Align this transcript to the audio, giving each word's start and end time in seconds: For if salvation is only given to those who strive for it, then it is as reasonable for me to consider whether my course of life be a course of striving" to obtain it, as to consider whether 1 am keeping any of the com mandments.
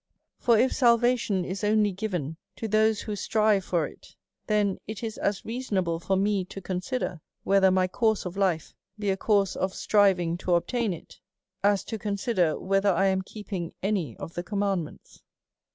For 0.39 0.57
if 0.57 0.73
salvation 0.73 1.45
is 1.45 1.63
only 1.63 1.91
given 1.91 2.37
to 2.55 2.67
those 2.67 3.01
who 3.01 3.15
strive 3.15 3.63
for 3.63 3.85
it, 3.85 4.15
then 4.47 4.79
it 4.87 5.03
is 5.03 5.19
as 5.19 5.45
reasonable 5.45 5.99
for 5.99 6.15
me 6.15 6.43
to 6.45 6.59
consider 6.59 7.21
whether 7.43 7.69
my 7.69 7.87
course 7.87 8.25
of 8.25 8.35
life 8.35 8.73
be 8.97 9.11
a 9.11 9.15
course 9.17 9.55
of 9.55 9.75
striving" 9.75 10.37
to 10.39 10.55
obtain 10.55 10.91
it, 10.91 11.19
as 11.63 11.83
to 11.83 11.99
consider 11.99 12.59
whether 12.59 12.91
1 12.95 13.03
am 13.05 13.21
keeping 13.21 13.75
any 13.83 14.17
of 14.17 14.33
the 14.33 14.41
com 14.41 14.61
mandments. 14.61 15.21